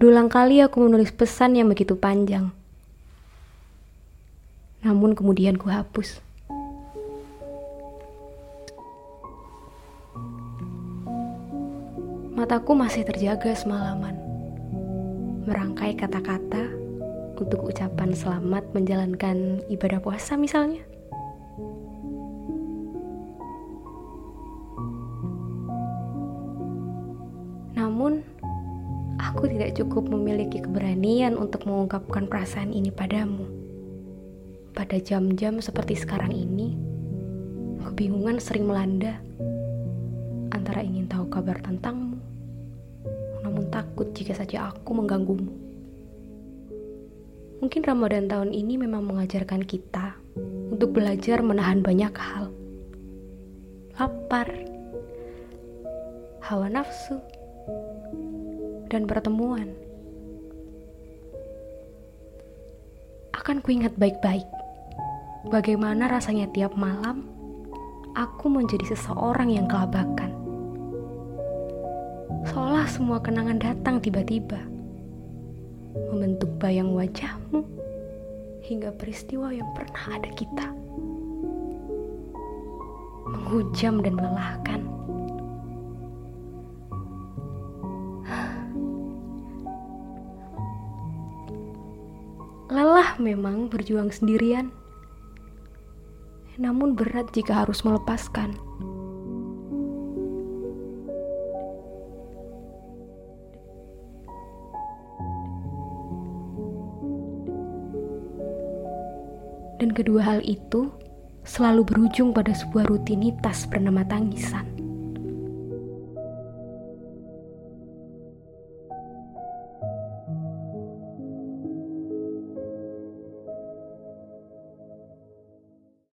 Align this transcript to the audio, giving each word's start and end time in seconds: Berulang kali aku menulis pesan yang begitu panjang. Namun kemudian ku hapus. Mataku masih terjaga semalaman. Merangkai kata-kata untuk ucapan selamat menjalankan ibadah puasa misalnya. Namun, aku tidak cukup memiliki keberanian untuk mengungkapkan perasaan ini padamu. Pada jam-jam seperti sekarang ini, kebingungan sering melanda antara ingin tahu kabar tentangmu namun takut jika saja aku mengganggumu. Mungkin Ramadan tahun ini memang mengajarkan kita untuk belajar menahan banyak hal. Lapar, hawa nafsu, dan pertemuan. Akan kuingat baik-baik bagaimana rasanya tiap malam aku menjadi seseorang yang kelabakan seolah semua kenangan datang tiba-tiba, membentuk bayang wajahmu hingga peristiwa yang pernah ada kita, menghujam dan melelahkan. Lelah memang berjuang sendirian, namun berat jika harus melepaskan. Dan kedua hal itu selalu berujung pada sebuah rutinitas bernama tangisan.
Berulang 0.00 0.32
kali 0.32 0.64
aku 0.64 0.80
menulis 0.80 1.12
pesan 1.12 1.60
yang 1.60 1.68
begitu 1.68 1.92
panjang. 1.92 2.48
Namun 4.80 5.12
kemudian 5.12 5.60
ku 5.60 5.68
hapus. 5.68 6.24
Mataku 12.32 12.72
masih 12.72 13.04
terjaga 13.04 13.52
semalaman. 13.52 14.16
Merangkai 15.44 15.92
kata-kata 15.92 16.72
untuk 17.36 17.68
ucapan 17.68 18.16
selamat 18.16 18.72
menjalankan 18.72 19.60
ibadah 19.68 20.00
puasa 20.00 20.40
misalnya. 20.40 20.80
Namun, 27.76 28.24
aku 29.30 29.46
tidak 29.46 29.78
cukup 29.78 30.10
memiliki 30.10 30.58
keberanian 30.58 31.38
untuk 31.38 31.62
mengungkapkan 31.70 32.26
perasaan 32.26 32.74
ini 32.74 32.90
padamu. 32.90 33.46
Pada 34.74 34.98
jam-jam 34.98 35.62
seperti 35.62 35.94
sekarang 35.94 36.34
ini, 36.34 36.74
kebingungan 37.86 38.42
sering 38.42 38.66
melanda 38.66 39.22
antara 40.50 40.82
ingin 40.82 41.06
tahu 41.06 41.30
kabar 41.30 41.62
tentangmu 41.62 42.18
namun 43.50 43.66
takut 43.72 44.06
jika 44.14 44.36
saja 44.36 44.70
aku 44.70 44.94
mengganggumu. 44.94 45.50
Mungkin 47.60 47.82
Ramadan 47.84 48.30
tahun 48.30 48.54
ini 48.56 48.80
memang 48.80 49.04
mengajarkan 49.04 49.66
kita 49.66 50.16
untuk 50.72 50.96
belajar 50.96 51.44
menahan 51.44 51.84
banyak 51.84 52.14
hal. 52.14 52.48
Lapar, 54.00 54.48
hawa 56.40 56.72
nafsu, 56.72 57.20
dan 58.90 59.06
pertemuan. 59.06 59.72
Akan 63.32 63.62
kuingat 63.62 63.96
baik-baik 63.96 64.44
bagaimana 65.48 66.10
rasanya 66.10 66.50
tiap 66.52 66.76
malam 66.76 67.24
aku 68.18 68.52
menjadi 68.52 68.92
seseorang 68.92 69.48
yang 69.54 69.64
kelabakan 69.64 70.40
seolah 72.50 72.86
semua 72.90 73.22
kenangan 73.22 73.62
datang 73.62 74.02
tiba-tiba, 74.02 74.58
membentuk 76.10 76.50
bayang 76.58 76.90
wajahmu 76.96 77.62
hingga 78.66 78.90
peristiwa 78.96 79.54
yang 79.54 79.70
pernah 79.70 80.18
ada 80.18 80.30
kita, 80.34 80.66
menghujam 83.30 84.02
dan 84.02 84.14
melelahkan. 84.18 84.99
Lelah 92.70 93.18
memang 93.18 93.66
berjuang 93.66 94.14
sendirian, 94.14 94.70
namun 96.54 96.94
berat 96.94 97.26
jika 97.34 97.66
harus 97.66 97.82
melepaskan. 97.82 98.54
Dan 109.82 109.90
kedua 109.90 110.22
hal 110.22 110.40
itu 110.46 110.94
selalu 111.42 111.82
berujung 111.82 112.30
pada 112.30 112.54
sebuah 112.54 112.86
rutinitas 112.86 113.66
bernama 113.66 114.06
tangisan. 114.06 114.79